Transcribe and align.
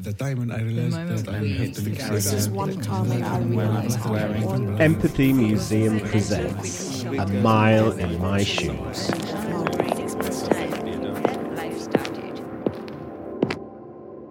The 0.00 0.12
time 0.12 0.38
when 0.38 0.52
I 0.52 0.62
realized 0.62 1.26
that 1.26 1.34
I 1.34 1.38
have 1.38 1.72
to 1.72 1.82
leave 1.82 2.08
This 2.08 2.32
is 2.32 2.48
one 2.48 2.80
time 2.80 3.10
I 3.10 3.40
realized 3.40 3.98
how 3.98 4.14
important 4.14 4.80
Empathy 4.80 5.32
Museum 5.32 5.98
presents 5.98 7.02
A 7.02 7.26
Mile 7.26 7.90
in 7.90 8.16
My 8.20 8.44
Shoes. 8.44 9.10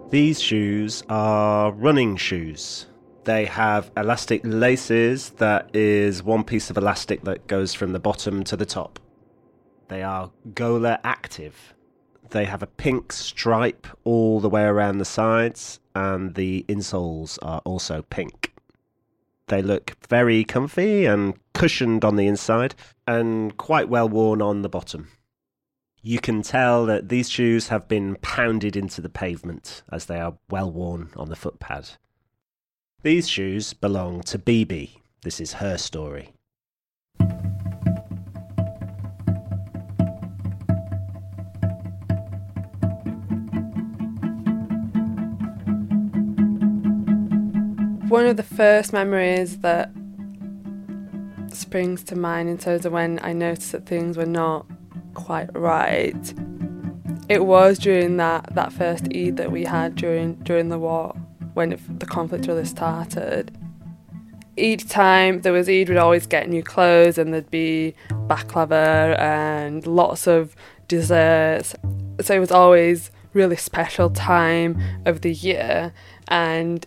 These 0.08 0.40
shoes 0.40 1.02
are 1.10 1.70
running 1.72 2.16
shoes. 2.16 2.86
They 3.24 3.44
have 3.44 3.90
elastic 3.94 4.40
laces 4.44 5.30
that 5.36 5.68
is 5.76 6.22
one 6.22 6.44
piece 6.44 6.70
of 6.70 6.78
elastic 6.78 7.24
that 7.24 7.46
goes 7.46 7.74
from 7.74 7.92
the 7.92 8.00
bottom 8.00 8.42
to 8.44 8.56
the 8.56 8.64
top. 8.64 8.98
They 9.88 10.02
are 10.02 10.30
Gola 10.54 10.98
Active. 11.04 11.74
They 12.30 12.44
have 12.44 12.62
a 12.62 12.66
pink 12.66 13.12
stripe 13.12 13.86
all 14.04 14.40
the 14.40 14.50
way 14.50 14.64
around 14.64 14.98
the 14.98 15.04
sides, 15.04 15.80
and 15.94 16.34
the 16.34 16.64
insoles 16.68 17.38
are 17.42 17.60
also 17.64 18.02
pink. 18.02 18.52
They 19.46 19.62
look 19.62 19.96
very 20.08 20.44
comfy 20.44 21.06
and 21.06 21.34
cushioned 21.54 22.04
on 22.04 22.16
the 22.16 22.26
inside, 22.26 22.74
and 23.06 23.56
quite 23.56 23.88
well 23.88 24.08
worn 24.08 24.42
on 24.42 24.62
the 24.62 24.68
bottom. 24.68 25.08
You 26.02 26.20
can 26.20 26.42
tell 26.42 26.86
that 26.86 27.08
these 27.08 27.28
shoes 27.28 27.68
have 27.68 27.88
been 27.88 28.16
pounded 28.16 28.76
into 28.76 29.00
the 29.00 29.08
pavement 29.08 29.82
as 29.90 30.06
they 30.06 30.20
are 30.20 30.38
well 30.48 30.70
worn 30.70 31.10
on 31.16 31.28
the 31.28 31.36
footpad. 31.36 31.96
These 33.02 33.28
shoes 33.28 33.72
belong 33.72 34.22
to 34.22 34.38
BB. 34.38 34.98
This 35.22 35.40
is 35.40 35.54
her 35.54 35.76
story. 35.78 36.34
One 48.18 48.26
of 48.26 48.36
the 48.36 48.42
first 48.42 48.92
memories 48.92 49.58
that 49.58 49.92
springs 51.52 52.02
to 52.02 52.16
mind 52.16 52.48
in 52.48 52.58
terms 52.58 52.84
of 52.84 52.92
when 52.92 53.20
I 53.22 53.32
noticed 53.32 53.70
that 53.70 53.86
things 53.86 54.16
were 54.16 54.26
not 54.26 54.66
quite 55.14 55.56
right. 55.56 56.34
It 57.28 57.46
was 57.46 57.78
during 57.78 58.16
that, 58.16 58.56
that 58.56 58.72
first 58.72 59.04
Eid 59.14 59.36
that 59.36 59.52
we 59.52 59.64
had 59.64 59.94
during 59.94 60.34
during 60.42 60.68
the 60.68 60.80
war, 60.80 61.14
when 61.54 61.74
it, 61.74 62.00
the 62.00 62.06
conflict 62.06 62.48
really 62.48 62.64
started. 62.64 63.56
Each 64.56 64.88
time 64.88 65.42
there 65.42 65.52
was 65.52 65.68
Eid, 65.68 65.88
we'd 65.88 65.96
always 65.96 66.26
get 66.26 66.48
new 66.48 66.64
clothes, 66.64 67.18
and 67.18 67.32
there'd 67.32 67.52
be 67.52 67.94
baklava 68.10 69.16
and 69.16 69.86
lots 69.86 70.26
of 70.26 70.56
desserts. 70.88 71.76
So 72.20 72.34
it 72.34 72.40
was 72.40 72.50
always 72.50 73.12
really 73.32 73.54
special 73.54 74.10
time 74.10 74.76
of 75.06 75.20
the 75.20 75.32
year, 75.32 75.92
and 76.26 76.84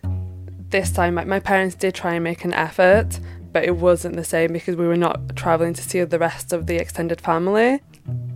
this 0.71 0.91
time 0.91 1.15
my, 1.15 1.39
parents 1.39 1.75
did 1.75 1.93
try 1.93 2.15
and 2.15 2.23
make 2.23 2.43
an 2.43 2.53
effort, 2.53 3.19
but 3.51 3.63
it 3.63 3.75
wasn't 3.75 4.15
the 4.15 4.23
same 4.23 4.53
because 4.53 4.75
we 4.75 4.87
were 4.87 4.97
not 4.97 5.35
traveling 5.35 5.73
to 5.73 5.81
see 5.81 6.03
the 6.03 6.19
rest 6.19 6.53
of 6.53 6.67
the 6.67 6.77
extended 6.77 7.21
family. 7.21 7.81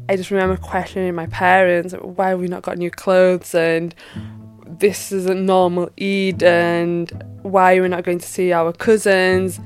I 0.07 0.15
just 0.15 0.29
remember 0.29 0.57
questioning 0.57 1.15
my 1.15 1.27
parents, 1.27 1.93
why 1.93 2.29
have 2.29 2.39
we 2.39 2.47
not 2.47 2.61
got 2.61 2.77
new 2.77 2.91
clothes 2.91 3.55
and 3.55 3.95
this 4.67 5.11
isn't 5.11 5.45
normal 5.45 5.89
Eid 5.99 6.43
and 6.43 7.23
why 7.41 7.77
are 7.77 7.81
we 7.81 7.87
not 7.87 8.03
going 8.03 8.19
to 8.19 8.27
see 8.27 8.51
our 8.51 8.73
cousins? 8.73 9.59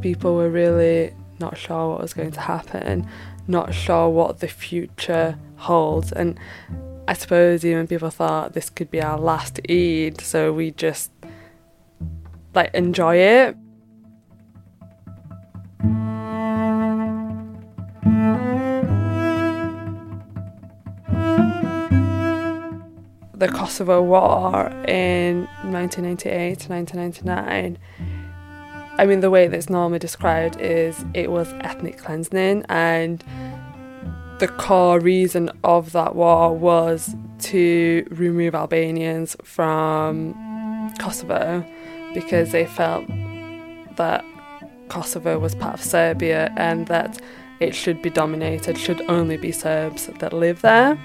People 0.00 0.36
were 0.36 0.50
really 0.50 1.12
not 1.40 1.58
sure 1.58 1.90
what 1.90 2.00
was 2.00 2.14
going 2.14 2.30
to 2.30 2.40
happen, 2.40 3.08
not 3.48 3.74
sure 3.74 4.08
what 4.08 4.38
the 4.38 4.48
future 4.48 5.36
holds 5.56 6.12
and 6.12 6.38
I 7.08 7.14
suppose 7.14 7.64
even 7.64 7.86
people 7.86 8.10
thought 8.10 8.52
this 8.52 8.68
could 8.68 8.90
be 8.90 9.00
our 9.00 9.18
last 9.18 9.60
Eid, 9.70 10.20
so 10.20 10.52
we 10.52 10.72
just 10.72 11.12
like 12.54 12.74
enjoy 12.74 13.16
it. 13.16 13.56
The 23.34 23.48
Kosovo 23.48 24.02
War 24.02 24.68
in 24.88 25.46
1998 25.62 26.58
to 26.60 26.68
1999. 26.70 27.78
I 28.98 29.04
mean, 29.04 29.20
the 29.20 29.30
way 29.30 29.46
that's 29.46 29.68
normally 29.68 29.98
described 29.98 30.58
is 30.58 31.04
it 31.12 31.30
was 31.30 31.52
ethnic 31.60 31.98
cleansing, 31.98 32.64
and 32.70 33.22
the 34.38 34.48
core 34.48 35.00
reason 35.00 35.50
of 35.64 35.92
that 35.92 36.14
war 36.14 36.54
was 36.54 37.14
to 37.38 38.06
remove 38.10 38.54
Albanians 38.54 39.34
from 39.42 40.34
Kosovo 40.98 41.64
because 42.12 42.52
they 42.52 42.66
felt 42.66 43.06
that 43.96 44.24
Kosovo 44.88 45.38
was 45.38 45.54
part 45.54 45.74
of 45.74 45.82
Serbia 45.82 46.52
and 46.56 46.86
that 46.88 47.20
it 47.60 47.74
should 47.74 48.02
be 48.02 48.10
dominated, 48.10 48.76
should 48.76 49.00
only 49.08 49.38
be 49.38 49.52
Serbs 49.52 50.08
that 50.18 50.32
live 50.34 50.60
there. 50.60 50.98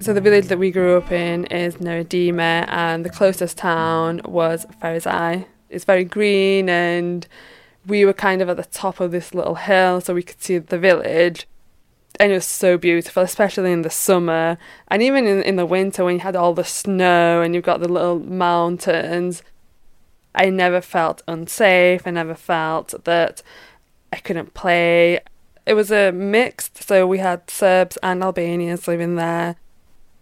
So 0.00 0.12
the 0.12 0.20
village 0.20 0.46
that 0.46 0.58
we 0.58 0.70
grew 0.70 0.98
up 0.98 1.10
in 1.12 1.46
is 1.46 1.76
Neredima 1.76 2.66
and 2.68 3.04
the 3.04 3.10
closest 3.10 3.56
town 3.56 4.20
was 4.24 4.66
Ferizaj. 4.82 5.46
It's 5.70 5.84
very 5.84 6.04
green 6.04 6.68
and 6.68 7.26
we 7.86 8.04
were 8.04 8.12
kind 8.12 8.42
of 8.42 8.48
at 8.48 8.56
the 8.56 8.64
top 8.64 9.00
of 9.00 9.10
this 9.10 9.32
little 9.34 9.54
hill 9.54 10.00
so 10.00 10.14
we 10.14 10.22
could 10.22 10.42
see 10.42 10.58
the 10.58 10.78
village 10.78 11.46
and 12.18 12.32
it 12.32 12.34
was 12.34 12.44
so 12.44 12.76
beautiful, 12.76 13.22
especially 13.22 13.72
in 13.72 13.80
the 13.80 13.90
summer 13.90 14.58
and 14.88 15.02
even 15.02 15.26
in, 15.26 15.42
in 15.42 15.56
the 15.56 15.64
winter 15.64 16.04
when 16.04 16.16
you 16.16 16.20
had 16.20 16.36
all 16.36 16.52
the 16.52 16.64
snow 16.64 17.40
and 17.40 17.54
you've 17.54 17.64
got 17.64 17.80
the 17.80 17.88
little 17.88 18.18
mountains. 18.18 19.42
I 20.34 20.50
never 20.50 20.80
felt 20.80 21.22
unsafe. 21.26 22.06
I 22.06 22.10
never 22.10 22.34
felt 22.34 23.04
that 23.04 23.42
I 24.12 24.16
couldn't 24.16 24.54
play. 24.54 25.20
It 25.66 25.74
was 25.74 25.90
a 25.90 26.12
mixed, 26.12 26.82
so 26.82 27.06
we 27.06 27.18
had 27.18 27.48
Serbs 27.48 27.96
and 28.02 28.22
Albanians 28.22 28.86
living 28.86 29.16
there. 29.16 29.56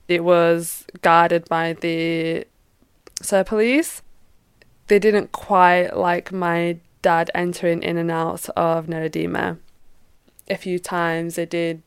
It 0.07 0.25
was 0.25 0.87
guarded 1.03 1.49
by 1.49 1.75
the 1.75 2.47
Serb 3.21 3.47
police. 3.47 4.03
They 4.89 4.99
didn't 4.99 5.33
quite 5.33 5.97
like 5.97 6.33
my 6.33 6.79
dad 7.03 7.31
entering 7.35 7.83
in 7.83 7.97
and 7.97 8.11
out 8.11 8.49
of 8.51 8.87
Neredima. 8.87 9.59
A 10.51 10.57
few 10.57 10.79
times 10.79 11.37
they 11.37 11.47
did 11.47 11.83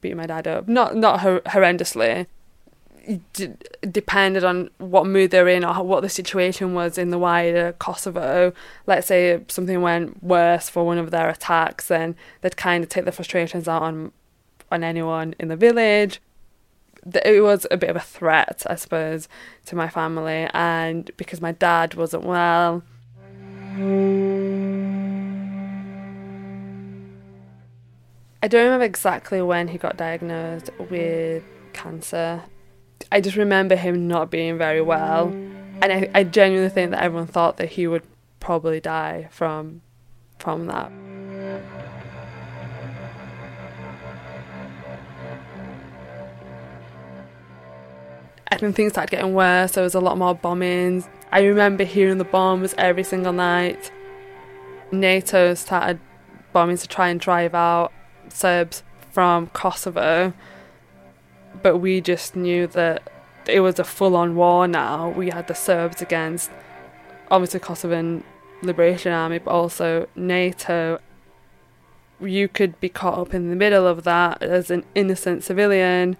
beat 0.00 0.16
my 0.16 0.26
dad 0.26 0.46
up. 0.46 0.68
Not 0.68 0.96
not 0.96 1.20
hor- 1.20 1.40
horrendously. 1.40 2.26
D- 3.32 3.54
depended 3.90 4.44
on 4.44 4.68
what 4.76 5.06
mood 5.06 5.30
they're 5.30 5.48
in 5.48 5.64
or 5.64 5.82
what 5.82 6.02
the 6.02 6.10
situation 6.10 6.74
was 6.74 6.98
in 6.98 7.08
the 7.08 7.18
wider 7.18 7.74
Kosovo. 7.78 8.52
Let's 8.86 9.06
say 9.06 9.40
something 9.48 9.80
went 9.80 10.22
worse 10.22 10.68
for 10.68 10.84
one 10.84 10.98
of 10.98 11.10
their 11.10 11.30
attacks, 11.30 11.88
then 11.88 12.16
they'd 12.42 12.58
kind 12.58 12.84
of 12.84 12.90
take 12.90 13.06
the 13.06 13.12
frustrations 13.12 13.66
out 13.68 13.82
on 13.82 14.12
on 14.70 14.84
anyone 14.84 15.34
in 15.38 15.48
the 15.48 15.56
village. 15.56 16.20
It 17.24 17.42
was 17.42 17.66
a 17.70 17.76
bit 17.76 17.90
of 17.90 17.96
a 17.96 18.00
threat, 18.00 18.64
I 18.68 18.74
suppose, 18.74 19.28
to 19.66 19.76
my 19.76 19.88
family, 19.88 20.48
and 20.52 21.10
because 21.16 21.40
my 21.40 21.52
dad 21.52 21.94
wasn't 21.94 22.24
well. 22.24 22.82
I 28.40 28.48
don't 28.48 28.64
remember 28.64 28.84
exactly 28.84 29.42
when 29.42 29.68
he 29.68 29.78
got 29.78 29.96
diagnosed 29.96 30.70
with 30.90 31.44
cancer. 31.72 32.42
I 33.10 33.20
just 33.20 33.36
remember 33.36 33.76
him 33.76 34.08
not 34.08 34.30
being 34.30 34.58
very 34.58 34.80
well. 34.80 35.28
And 35.80 35.92
I, 35.92 36.10
I 36.14 36.24
genuinely 36.24 36.70
think 36.70 36.90
that 36.90 37.02
everyone 37.02 37.28
thought 37.28 37.56
that 37.58 37.70
he 37.70 37.86
would 37.86 38.02
probably 38.40 38.80
die 38.80 39.28
from 39.30 39.82
from 40.38 40.66
that. 40.66 40.90
And 48.50 48.60
then 48.60 48.72
things 48.72 48.92
started 48.92 49.10
getting 49.10 49.34
worse. 49.34 49.72
There 49.72 49.84
was 49.84 49.94
a 49.94 50.00
lot 50.00 50.18
more 50.18 50.34
bombings. 50.34 51.08
I 51.30 51.44
remember 51.44 51.84
hearing 51.84 52.18
the 52.18 52.24
bombs 52.24 52.74
every 52.78 53.04
single 53.04 53.32
night. 53.32 53.90
NATO 54.90 55.54
started 55.54 56.00
bombing 56.52 56.78
to 56.78 56.88
try 56.88 57.08
and 57.08 57.20
drive 57.20 57.54
out 57.54 57.92
Serbs 58.30 58.82
from 59.10 59.48
Kosovo, 59.48 60.32
but 61.62 61.78
we 61.78 62.00
just 62.00 62.36
knew 62.36 62.66
that 62.68 63.10
it 63.46 63.60
was 63.60 63.78
a 63.78 63.84
full 63.84 64.16
on 64.16 64.34
war 64.34 64.66
now. 64.66 65.10
We 65.10 65.30
had 65.30 65.48
the 65.48 65.54
Serbs 65.54 66.00
against 66.00 66.50
obviously 67.30 67.60
Kosovan 67.60 68.22
Liberation 68.62 69.12
Army, 69.12 69.38
but 69.38 69.50
also 69.50 70.08
NATO. 70.16 71.00
You 72.20 72.48
could 72.48 72.80
be 72.80 72.88
caught 72.88 73.18
up 73.18 73.34
in 73.34 73.50
the 73.50 73.56
middle 73.56 73.86
of 73.86 74.04
that 74.04 74.42
as 74.42 74.70
an 74.70 74.84
innocent 74.94 75.44
civilian. 75.44 76.16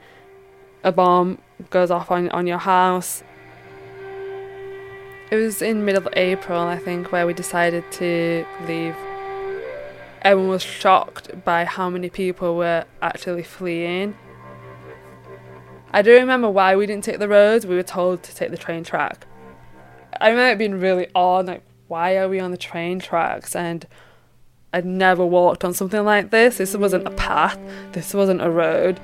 A 0.85 0.93
bomb 0.93 1.39
goes 1.71 1.91
off 1.91 2.11
on, 2.11 2.29
on 2.31 2.47
your 2.47 2.59
house. 2.59 3.23
It 5.31 5.37
was 5.37 5.61
in 5.61 5.85
middle 5.85 6.07
of 6.07 6.13
April, 6.17 6.61
I 6.61 6.79
think, 6.79 7.13
where 7.13 7.27
we 7.27 7.35
decided 7.35 7.85
to 7.93 8.47
leave 8.67 8.97
everyone 10.23 10.51
was 10.51 10.63
shocked 10.63 11.45
by 11.45 11.65
how 11.65 11.89
many 11.89 12.11
people 12.11 12.57
were 12.57 12.85
actually 13.01 13.43
fleeing. 13.43 14.17
I 15.93 16.03
do 16.03 16.13
remember 16.13 16.51
why 16.51 16.77
we 16.77 16.87
didn't 16.87 17.05
take 17.05 17.19
the 17.19 17.29
roads. 17.29 17.67
We 17.67 17.77
were 17.77 17.83
told 17.83 18.23
to 18.25 18.35
take 18.35 18.51
the 18.51 18.59
train 18.59 18.85
track. 18.85 19.27
I 20.21 20.29
remember 20.29 20.53
it 20.53 20.59
being 20.59 20.81
really 20.81 21.09
odd, 21.15 21.47
like, 21.47 21.63
why 21.87 22.17
are 22.17 22.29
we 22.29 22.41
on 22.41 22.51
the 22.51 22.59
train 22.59 22.99
tracks? 22.99 23.57
And 23.57 23.87
I'd 24.73 24.85
never 24.85 25.25
walked 25.25 25.65
on 25.65 25.73
something 25.73 26.05
like 26.05 26.31
this. 26.31 26.59
This 26.59 26.77
wasn't 26.77 27.07
a 27.07 27.11
path, 27.11 27.59
this 27.93 28.13
wasn't 28.13 28.43
a 28.43 28.51
road. 28.51 29.01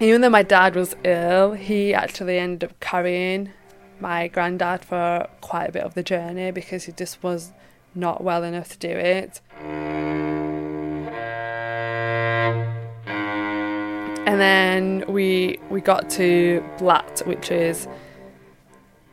Even 0.00 0.22
though 0.22 0.30
my 0.30 0.42
dad 0.42 0.74
was 0.74 0.96
ill, 1.04 1.52
he 1.52 1.94
actually 1.94 2.38
ended 2.38 2.70
up 2.70 2.80
carrying 2.80 3.50
my 4.00 4.26
granddad 4.26 4.84
for 4.84 5.28
quite 5.40 5.66
a 5.68 5.72
bit 5.72 5.82
of 5.84 5.94
the 5.94 6.02
journey 6.02 6.50
because 6.50 6.84
he 6.84 6.92
just 6.92 7.22
was 7.22 7.52
not 7.94 8.22
well 8.24 8.42
enough 8.42 8.68
to 8.70 8.78
do 8.78 8.88
it. 8.88 9.40
And 14.26 14.40
then 14.40 15.04
we 15.06 15.60
we 15.70 15.80
got 15.80 16.10
to 16.10 16.64
Blatt, 16.78 17.22
which 17.24 17.52
is 17.52 17.86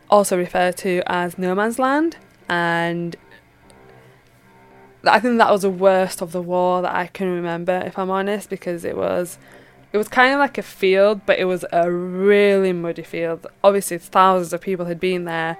also 0.10 0.36
referred 0.36 0.78
to 0.78 1.04
as 1.06 1.38
no 1.38 1.54
man's 1.54 1.78
land, 1.78 2.18
and 2.50 3.16
I 5.04 5.19
think 5.19 5.38
that 5.38 5.51
was 5.51 5.62
the 5.62 5.69
worst 5.69 6.22
of 6.22 6.31
the 6.31 6.42
war 6.42 6.81
that 6.81 6.94
I 6.94 7.07
can 7.07 7.28
remember, 7.28 7.83
if 7.86 8.00
I'm 8.00 8.10
honest, 8.10 8.50
because 8.50 8.83
it 8.83 8.98
was 8.98 9.38
it 9.94 9.98
was 9.98 10.08
kind 10.08 10.34
of 10.34 10.40
like 10.40 10.58
a 10.58 10.64
field, 10.64 11.22
but 11.26 11.38
it 11.38 11.46
was 11.46 11.66
a 11.72 11.92
really 11.92 12.72
muddy 12.72 13.04
field. 13.04 13.48
Obviously, 13.64 13.98
thousands 13.98 14.54
of 14.54 14.62
people 14.62 14.86
had 14.86 15.00
been 15.00 15.26
there. 15.26 15.58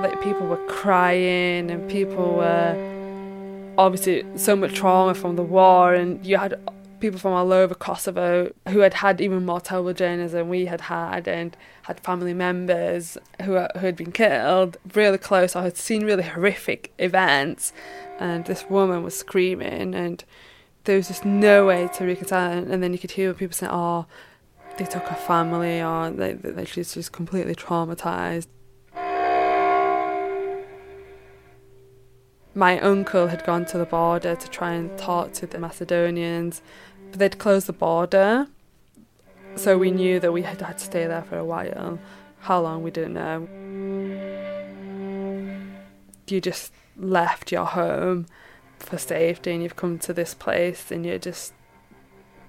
Like 0.00 0.20
people 0.22 0.46
were 0.46 0.64
crying, 0.66 1.70
and 1.70 1.90
people 1.90 2.36
were 2.36 3.74
obviously 3.76 4.24
so 4.36 4.56
much 4.56 4.74
trauma 4.74 5.14
from 5.14 5.36
the 5.36 5.42
war, 5.42 5.94
and 5.94 6.24
you 6.24 6.38
had 6.38 6.58
people 7.00 7.18
from 7.18 7.32
all 7.32 7.52
over 7.52 7.74
Kosovo 7.74 8.52
who 8.68 8.78
had 8.78 8.94
had 8.94 9.20
even 9.20 9.44
more 9.44 9.60
terrible 9.60 9.92
journeys 9.92 10.32
than 10.32 10.48
we 10.48 10.66
had 10.66 10.82
had, 10.82 11.28
and 11.28 11.54
had 11.82 12.00
family 12.00 12.32
members 12.32 13.18
who 13.42 13.58
who 13.58 13.80
had 13.80 13.96
been 13.96 14.12
killed 14.12 14.78
really 14.94 15.18
close 15.18 15.54
I 15.54 15.64
had 15.64 15.76
seen 15.76 16.04
really 16.04 16.22
horrific 16.22 16.92
events, 16.98 17.74
and 18.18 18.46
this 18.46 18.64
woman 18.70 19.02
was 19.02 19.16
screaming, 19.18 19.94
and 19.94 20.24
there 20.84 20.96
was 20.96 21.08
just 21.08 21.24
no 21.24 21.66
way 21.66 21.88
to 21.94 22.04
reconcile. 22.04 22.58
And 22.58 22.82
then 22.82 22.92
you 22.92 22.98
could 22.98 23.12
hear 23.12 23.32
people 23.34 23.54
saying, 23.54 23.72
"Oh, 23.72 24.06
they 24.78 24.84
took 24.84 25.04
her 25.04 25.16
family," 25.16 25.80
or 25.82 26.10
they, 26.10 26.32
they, 26.32 26.64
she's 26.64 26.94
just 26.94 27.12
completely 27.12 27.54
traumatized. 27.54 28.46
My 32.54 32.78
uncle 32.80 33.28
had 33.28 33.44
gone 33.44 33.64
to 33.66 33.78
the 33.78 33.86
border 33.86 34.36
to 34.36 34.48
try 34.50 34.72
and 34.72 34.96
talk 34.98 35.32
to 35.34 35.46
the 35.46 35.58
Macedonians, 35.58 36.60
but 37.10 37.18
they'd 37.18 37.38
closed 37.38 37.66
the 37.66 37.72
border, 37.72 38.46
so 39.56 39.78
we 39.78 39.90
knew 39.90 40.20
that 40.20 40.32
we 40.32 40.42
had 40.42 40.60
had 40.60 40.76
to 40.78 40.84
stay 40.84 41.06
there 41.06 41.22
for 41.22 41.38
a 41.38 41.44
while. 41.44 41.98
How 42.40 42.60
long 42.60 42.82
we 42.82 42.90
didn't 42.90 43.14
know. 43.14 43.48
You 46.28 46.40
just 46.40 46.72
left 46.96 47.52
your 47.52 47.64
home 47.64 48.26
for 48.82 48.98
safety, 48.98 49.52
and 49.52 49.62
you've 49.62 49.76
come 49.76 49.98
to 50.00 50.12
this 50.12 50.34
place, 50.34 50.90
and 50.90 51.04
you're 51.06 51.18
just 51.18 51.52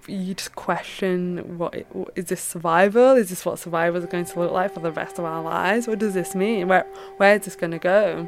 you 0.08 0.34
just 0.34 0.54
question 0.56 1.58
what 1.58 1.86
is 2.16 2.26
this 2.26 2.42
survival? 2.42 3.12
Is 3.12 3.30
this 3.30 3.46
what 3.46 3.60
survival 3.60 4.02
is 4.02 4.10
going 4.10 4.26
to 4.26 4.40
look 4.40 4.52
like 4.52 4.74
for 4.74 4.82
the 4.82 4.92
rest 4.92 5.18
of 5.18 5.26
our 5.26 5.42
lives? 5.42 5.88
What 5.88 6.00
does 6.00 6.14
this 6.14 6.36
mean? 6.36 6.68
Where 6.68 6.86
where 7.18 7.36
is 7.36 7.46
this 7.46 7.56
going 7.56 7.72
to 7.72 7.80
go? 7.80 8.28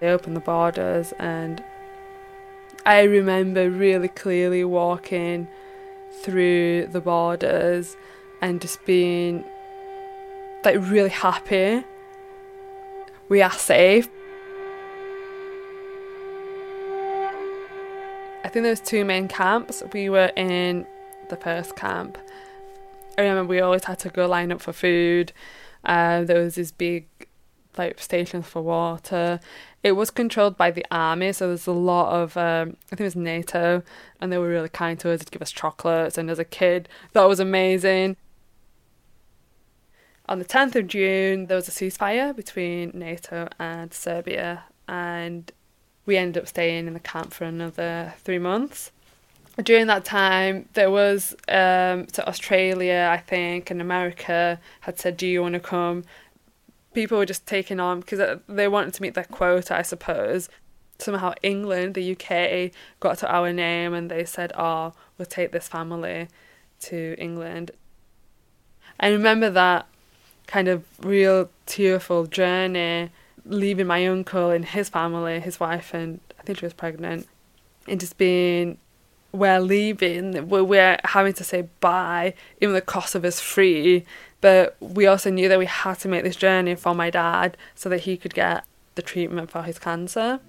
They 0.00 0.08
opened 0.08 0.36
the 0.36 0.40
borders, 0.40 1.12
and 1.18 1.62
I 2.86 3.02
remember 3.02 3.70
really 3.70 4.08
clearly 4.08 4.64
walking 4.64 5.46
through 6.22 6.86
the 6.86 7.00
borders 7.00 7.96
and 8.40 8.60
just 8.60 8.84
being 8.86 9.44
like 10.64 10.76
really 10.78 11.10
happy. 11.10 11.84
We 13.30 13.40
are 13.40 13.50
safe. 13.52 14.08
I 18.44 18.48
think 18.52 18.64
there 18.64 18.72
was 18.72 18.80
two 18.80 19.06
main 19.06 19.28
camps. 19.28 19.82
We 19.94 20.10
were 20.10 20.32
in 20.36 20.86
the 21.30 21.36
first 21.36 21.76
camp. 21.76 22.18
I 23.16 23.22
remember 23.22 23.48
we 23.48 23.60
always 23.60 23.84
had 23.84 23.98
to 24.00 24.10
go 24.10 24.26
line 24.26 24.52
up 24.52 24.60
for 24.60 24.74
food. 24.74 25.32
Uh, 25.84 26.24
there 26.24 26.42
was 26.42 26.56
these 26.56 26.72
big 26.72 27.06
like 27.78 27.98
stations 28.00 28.46
for 28.46 28.60
water 28.60 29.40
it 29.82 29.92
was 29.92 30.10
controlled 30.10 30.56
by 30.56 30.70
the 30.70 30.84
army, 30.90 31.32
so 31.32 31.48
there's 31.48 31.66
a 31.66 31.72
lot 31.72 32.12
of 32.12 32.36
um, 32.36 32.76
I 32.86 32.96
think 32.96 33.00
it 33.00 33.04
was 33.04 33.16
NATO, 33.16 33.82
and 34.20 34.30
they 34.30 34.38
were 34.38 34.48
really 34.48 34.68
kind 34.68 34.98
to 35.00 35.10
us. 35.10 35.20
They'd 35.20 35.30
give 35.30 35.42
us 35.42 35.50
chocolates, 35.50 36.18
and 36.18 36.30
as 36.30 36.38
a 36.38 36.44
kid, 36.44 36.88
that 37.12 37.24
was 37.24 37.40
amazing. 37.40 38.16
On 40.30 40.38
the 40.38 40.44
10th 40.44 40.76
of 40.76 40.86
June, 40.86 41.46
there 41.46 41.56
was 41.56 41.66
a 41.66 41.72
ceasefire 41.72 42.36
between 42.36 42.92
NATO 42.94 43.48
and 43.58 43.92
Serbia, 43.92 44.62
and 44.86 45.50
we 46.06 46.16
ended 46.16 46.44
up 46.44 46.48
staying 46.48 46.86
in 46.86 46.94
the 46.94 47.00
camp 47.00 47.34
for 47.34 47.42
another 47.42 48.14
three 48.18 48.38
months. 48.38 48.92
During 49.60 49.88
that 49.88 50.04
time, 50.04 50.68
there 50.74 50.88
was 50.88 51.34
um, 51.48 52.06
to 52.06 52.24
Australia, 52.28 53.10
I 53.10 53.18
think, 53.18 53.72
and 53.72 53.80
America 53.80 54.60
had 54.82 55.00
said, 55.00 55.16
"Do 55.16 55.26
you 55.26 55.42
want 55.42 55.54
to 55.54 55.60
come?" 55.60 56.04
people 56.94 57.18
were 57.18 57.26
just 57.26 57.46
taking 57.46 57.80
on 57.80 57.98
because 57.98 58.38
they 58.48 58.68
wanted 58.68 58.94
to 58.94 59.02
meet 59.02 59.14
their 59.14 59.24
quota, 59.24 59.76
I 59.76 59.82
suppose. 59.82 60.48
Somehow 60.98 61.34
England, 61.42 61.94
the 61.94 62.12
UK, 62.12 62.70
got 63.00 63.18
to 63.18 63.32
our 63.32 63.52
name 63.52 63.94
and 63.94 64.08
they 64.08 64.24
said, 64.24 64.52
"Oh, 64.56 64.92
we'll 65.18 65.26
take 65.26 65.50
this 65.50 65.66
family 65.66 66.28
to 66.82 67.16
England." 67.18 67.72
I 69.00 69.08
remember 69.08 69.50
that 69.50 69.89
kind 70.50 70.68
of 70.68 70.84
real 71.04 71.48
tearful 71.66 72.26
journey, 72.26 73.10
leaving 73.46 73.86
my 73.86 74.06
uncle 74.06 74.50
and 74.50 74.64
his 74.64 74.88
family, 74.88 75.38
his 75.38 75.60
wife, 75.60 75.94
and 75.94 76.18
I 76.38 76.42
think 76.42 76.58
she 76.58 76.66
was 76.66 76.72
pregnant, 76.72 77.28
and 77.86 78.00
just 78.00 78.18
being 78.18 78.78
we're 79.32 79.60
leaving, 79.60 80.48
we're, 80.48 80.64
we're 80.64 80.98
having 81.04 81.32
to 81.34 81.44
say 81.44 81.68
bye, 81.78 82.34
even 82.60 82.74
the 82.74 82.80
cost 82.80 83.14
of 83.14 83.24
us 83.24 83.38
free, 83.38 84.04
but 84.40 84.76
we 84.80 85.06
also 85.06 85.30
knew 85.30 85.48
that 85.48 85.58
we 85.58 85.66
had 85.66 86.00
to 86.00 86.08
make 86.08 86.24
this 86.24 86.34
journey 86.34 86.74
for 86.74 86.96
my 86.96 87.10
dad 87.10 87.56
so 87.76 87.88
that 87.88 88.00
he 88.00 88.16
could 88.16 88.34
get 88.34 88.64
the 88.96 89.02
treatment 89.02 89.48
for 89.50 89.62
his 89.62 89.78
cancer. 89.78 90.40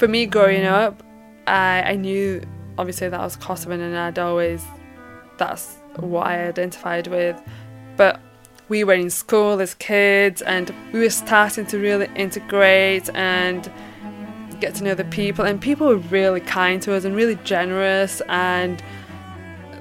For 0.00 0.08
me 0.08 0.24
growing 0.24 0.64
up, 0.64 1.02
I, 1.46 1.82
I 1.82 1.94
knew 1.94 2.42
obviously 2.78 3.10
that 3.10 3.20
I 3.20 3.22
was 3.22 3.36
Kosovan 3.36 3.82
and 3.82 3.94
I'd 3.94 4.18
always, 4.18 4.64
that's 5.36 5.76
what 5.96 6.26
I 6.26 6.48
identified 6.48 7.06
with. 7.08 7.38
But 7.98 8.18
we 8.70 8.82
were 8.82 8.94
in 8.94 9.10
school 9.10 9.60
as 9.60 9.74
kids 9.74 10.40
and 10.40 10.74
we 10.94 11.00
were 11.00 11.10
starting 11.10 11.66
to 11.66 11.78
really 11.78 12.08
integrate 12.16 13.14
and 13.14 13.70
get 14.58 14.74
to 14.76 14.84
know 14.84 14.94
the 14.94 15.04
people. 15.04 15.44
And 15.44 15.60
people 15.60 15.88
were 15.88 15.96
really 15.96 16.40
kind 16.40 16.80
to 16.80 16.94
us 16.94 17.04
and 17.04 17.14
really 17.14 17.36
generous. 17.44 18.22
And 18.30 18.82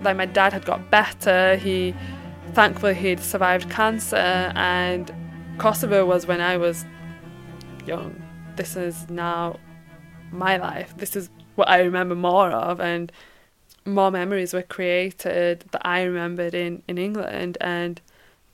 like 0.01 0.17
my 0.17 0.25
dad 0.25 0.51
had 0.51 0.65
got 0.65 0.91
better. 0.91 1.55
He 1.55 1.95
thankfully 2.51 2.93
he'd 2.93 3.21
survived 3.21 3.69
cancer. 3.69 4.17
And 4.17 5.15
Kosovo 5.59 6.05
was 6.05 6.25
when 6.25 6.41
I 6.41 6.57
was 6.57 6.83
young. 7.85 8.21
This 8.57 8.75
is 8.75 9.09
now 9.09 9.57
my 10.31 10.57
life 10.57 10.95
this 10.97 11.15
is 11.15 11.29
what 11.55 11.69
I 11.69 11.81
remember 11.81 12.15
more 12.15 12.51
of 12.51 12.79
and 12.79 13.11
more 13.85 14.11
memories 14.11 14.53
were 14.53 14.61
created 14.61 15.65
that 15.71 15.85
I 15.85 16.03
remembered 16.03 16.53
in, 16.53 16.83
in 16.87 16.97
England 16.97 17.57
and 17.59 18.01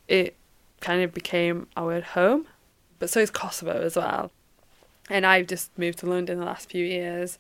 it 0.08 0.36
kind 0.82 1.04
of 1.04 1.14
became 1.14 1.68
our 1.76 2.02
home. 2.02 2.48
But 3.00 3.10
so 3.10 3.20
is 3.20 3.32
Kosovo 3.32 3.82
as 3.82 3.96
well. 3.96 4.32
And 5.10 5.26
I've 5.26 5.48
just 5.48 5.78
moved 5.78 6.00
to 6.00 6.06
London 6.08 6.40
the 6.40 6.46
last 6.46 6.70
few 6.70 6.86
years 6.86 7.38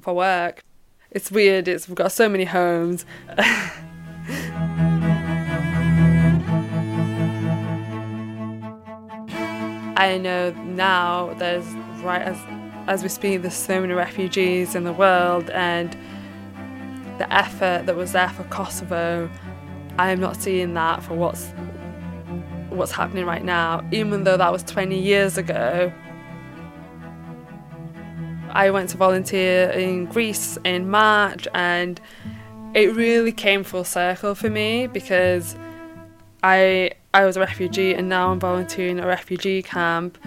for 0.00 0.14
work. 0.14 0.64
It's 1.10 1.30
weird, 1.30 1.68
it's 1.68 1.88
we've 1.88 1.94
got 1.94 2.12
so 2.12 2.28
many 2.28 2.44
homes. 2.44 3.04
I 10.00 10.18
know 10.18 10.50
now 10.52 11.34
there's 11.34 11.66
right 12.02 12.22
as 12.22 12.38
as 12.86 13.02
we 13.02 13.08
speak 13.08 13.42
there's 13.42 13.54
so 13.54 13.80
many 13.80 13.92
refugees 13.92 14.74
in 14.74 14.84
the 14.84 14.92
world 14.92 15.50
and 15.50 15.96
the 17.18 17.32
effort 17.32 17.84
that 17.86 17.94
was 17.94 18.12
there 18.12 18.30
for 18.30 18.44
Kosovo 18.44 19.30
I 19.98 20.10
am 20.12 20.20
not 20.20 20.36
seeing 20.36 20.72
that 20.74 21.02
for 21.02 21.14
what's 21.14 21.52
what's 22.70 22.92
happening 22.92 23.26
right 23.26 23.44
now, 23.44 23.86
even 23.92 24.24
though 24.24 24.38
that 24.38 24.50
was 24.50 24.62
20 24.62 24.98
years 24.98 25.36
ago. 25.36 25.92
I 28.48 28.70
went 28.70 28.88
to 28.90 28.96
volunteer 28.96 29.68
in 29.70 30.06
Greece 30.06 30.56
in 30.64 30.88
March 30.88 31.46
and 31.52 32.00
it 32.72 32.94
really 32.94 33.32
came 33.32 33.62
full 33.62 33.84
circle 33.84 34.34
for 34.34 34.48
me 34.48 34.86
because 34.86 35.54
I 36.42 36.92
I 37.12 37.24
was 37.24 37.36
a 37.36 37.40
refugee 37.40 37.94
and 37.94 38.08
now 38.08 38.30
I'm 38.30 38.40
volunteering 38.40 38.98
at 38.98 39.04
a 39.04 39.08
refugee 39.08 39.62
camp. 39.62 40.18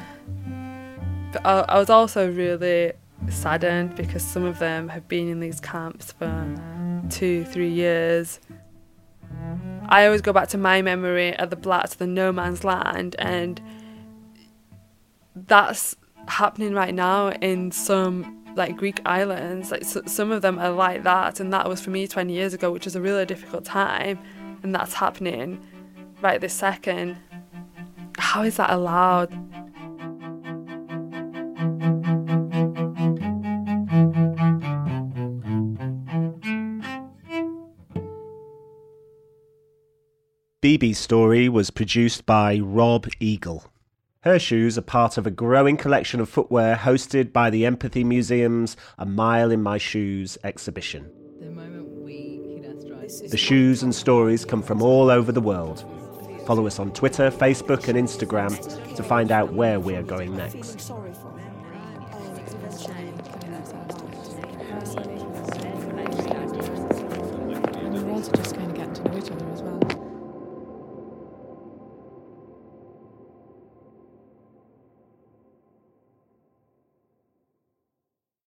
But 1.31 1.45
I, 1.45 1.59
I 1.61 1.79
was 1.79 1.89
also 1.89 2.31
really 2.31 2.93
saddened 3.29 3.95
because 3.95 4.23
some 4.23 4.43
of 4.43 4.59
them 4.59 4.89
have 4.89 5.07
been 5.07 5.29
in 5.29 5.39
these 5.39 5.59
camps 5.59 6.11
for 6.11 6.55
two, 7.09 7.45
three 7.45 7.69
years. 7.69 8.39
I 9.87 10.05
always 10.05 10.21
go 10.21 10.33
back 10.33 10.49
to 10.49 10.57
my 10.57 10.81
memory 10.81 11.35
of 11.37 11.49
the 11.49 11.55
Blats, 11.55 11.95
the 11.95 12.07
no 12.07 12.31
man's 12.31 12.63
land, 12.63 13.15
and 13.19 13.61
that's 15.35 15.95
happening 16.27 16.73
right 16.73 16.93
now 16.93 17.31
in 17.31 17.71
some 17.71 18.43
like 18.55 18.77
Greek 18.77 19.01
islands. 19.05 19.71
Like 19.71 19.83
so, 19.83 20.01
some 20.05 20.31
of 20.31 20.41
them 20.41 20.59
are 20.59 20.71
like 20.71 21.03
that, 21.03 21.39
and 21.39 21.51
that 21.53 21.67
was 21.67 21.81
for 21.81 21.89
me 21.89 22.07
20 22.07 22.31
years 22.33 22.53
ago, 22.53 22.71
which 22.71 22.85
was 22.85 22.95
a 22.95 23.01
really 23.01 23.25
difficult 23.25 23.65
time, 23.65 24.19
and 24.63 24.73
that's 24.73 24.93
happening 24.93 25.63
right 26.23 26.39
this 26.39 26.53
second. 26.53 27.17
How 28.17 28.43
is 28.43 28.55
that 28.55 28.69
allowed? 28.69 29.29
BB's 40.61 40.97
story 40.97 41.49
was 41.49 41.69
produced 41.69 42.25
by 42.25 42.57
Rob 42.57 43.05
Eagle. 43.19 43.65
Her 44.21 44.39
shoes 44.39 44.77
are 44.77 44.81
part 44.81 45.17
of 45.17 45.27
a 45.27 45.31
growing 45.31 45.75
collection 45.75 46.21
of 46.21 46.29
footwear 46.29 46.77
hosted 46.77 47.33
by 47.33 47.49
the 47.49 47.65
Empathy 47.65 48.05
Museum's 48.05 48.77
A 48.97 49.05
Mile 49.05 49.51
in 49.51 49.61
My 49.61 49.77
Shoes 49.77 50.37
exhibition. 50.45 51.11
The 53.29 53.37
shoes 53.37 53.83
and 53.83 53.93
stories 53.93 54.45
come 54.45 54.61
from 54.61 54.81
all 54.81 55.09
over 55.11 55.33
the 55.33 55.41
world. 55.41 55.83
Follow 56.45 56.67
us 56.67 56.79
on 56.79 56.91
Twitter, 56.91 57.31
Facebook, 57.31 57.87
and 57.87 57.97
Instagram 57.97 58.95
to 58.95 59.03
find 59.03 59.31
out 59.31 59.53
where 59.53 59.79
we 59.79 59.95
are 59.95 60.03
going 60.03 60.35
next. 60.35 60.91